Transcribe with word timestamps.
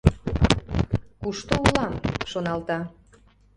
«Кушто 1.21 1.53
улам?»— 1.65 1.93
шоналта. 2.29 2.79